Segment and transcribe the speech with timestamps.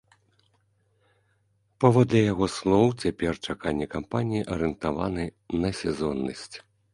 [1.85, 5.25] Паводле яго слоў, цяпер чаканні кампаній арыентаваны
[5.61, 6.53] на сезоннасць.